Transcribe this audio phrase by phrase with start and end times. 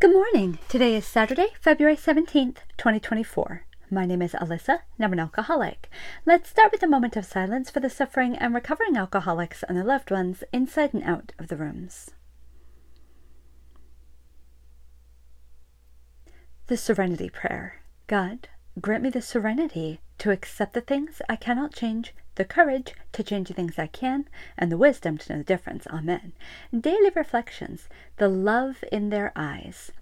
[0.00, 0.58] Good morning.
[0.70, 3.66] Today is Saturday, February 17th, 2024.
[3.90, 5.90] My name is Alyssa, and I'm an alcoholic.
[6.24, 9.84] Let's start with a moment of silence for the suffering and recovering alcoholics and their
[9.84, 12.12] loved ones inside and out of the rooms.
[16.68, 18.48] The Serenity Prayer God,
[18.80, 23.48] grant me the serenity to accept the things I cannot change the courage to change
[23.48, 24.26] the things I can,
[24.56, 25.86] and the wisdom to know the difference.
[25.88, 26.32] Amen.
[26.72, 29.92] Daily reflections, the love in their eyes.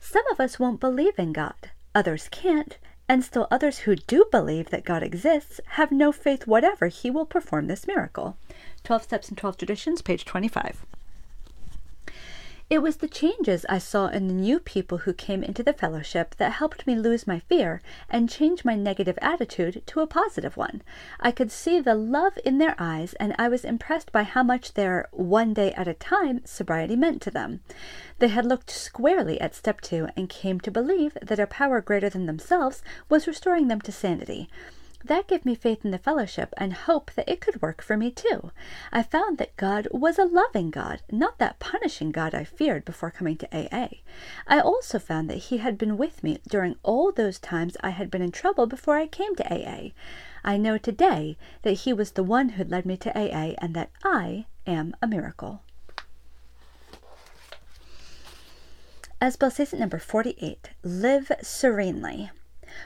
[0.00, 4.70] Some of us won't believe in God, others can't, and still others who do believe
[4.70, 8.36] that God exists have no faith whatever He will perform this miracle.
[8.82, 10.84] 12 Steps and 12 Traditions, page 25.
[12.74, 16.34] It was the changes I saw in the new people who came into the fellowship
[16.38, 20.82] that helped me lose my fear and change my negative attitude to a positive one.
[21.20, 24.74] I could see the love in their eyes, and I was impressed by how much
[24.74, 27.60] their one day at a time sobriety meant to them.
[28.18, 32.10] They had looked squarely at step two and came to believe that a power greater
[32.10, 34.48] than themselves was restoring them to sanity.
[35.06, 38.10] That gave me faith in the fellowship and hope that it could work for me
[38.10, 38.52] too.
[38.90, 43.10] I found that God was a loving God, not that punishing God I feared before
[43.10, 43.88] coming to AA.
[44.46, 48.10] I also found that He had been with me during all those times I had
[48.10, 49.90] been in trouble before I came to AA.
[50.42, 53.90] I know today that He was the one who led me to AA and that
[54.02, 55.60] I am a miracle.
[59.20, 62.30] As Bill Sees It number 48, live serenely.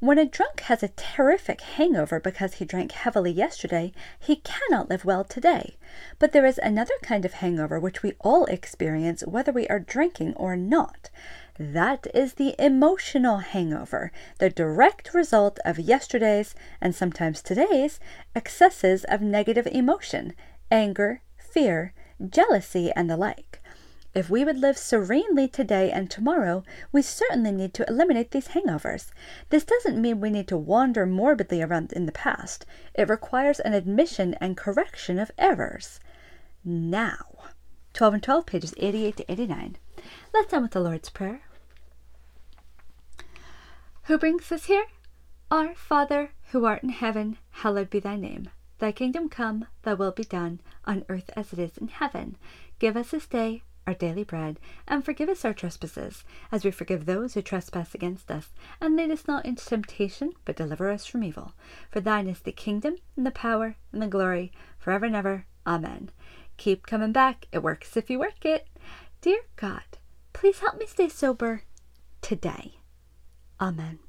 [0.00, 5.04] When a drunk has a terrific hangover because he drank heavily yesterday, he cannot live
[5.04, 5.76] well today.
[6.18, 10.34] But there is another kind of hangover which we all experience whether we are drinking
[10.34, 11.10] or not.
[11.58, 18.00] That is the emotional hangover, the direct result of yesterday's and sometimes today's
[18.34, 20.34] excesses of negative emotion,
[20.70, 21.92] anger, fear,
[22.28, 23.61] jealousy, and the like.
[24.14, 29.10] If we would live serenely today and tomorrow, we certainly need to eliminate these hangovers.
[29.48, 32.66] This doesn't mean we need to wander morbidly around in the past.
[32.92, 35.98] It requires an admission and correction of errors.
[36.62, 37.24] Now,
[37.94, 39.76] 12 and 12, pages 88 to 89.
[40.34, 41.40] Let's end with the Lord's Prayer.
[44.04, 44.88] Who brings us here?
[45.50, 48.50] Our Father, who art in heaven, hallowed be thy name.
[48.78, 52.36] Thy kingdom come, thy will be done, on earth as it is in heaven.
[52.78, 57.06] Give us this day our daily bread, and forgive us our trespasses, as we forgive
[57.06, 58.50] those who trespass against us.
[58.80, 61.54] And lead us not into temptation, but deliver us from evil.
[61.90, 65.46] For thine is the kingdom, and the power, and the glory, forever and ever.
[65.66, 66.10] Amen.
[66.56, 67.46] Keep coming back.
[67.52, 68.68] It works if you work it.
[69.20, 69.82] Dear God,
[70.32, 71.62] please help me stay sober
[72.20, 72.74] today.
[73.60, 74.00] Amen.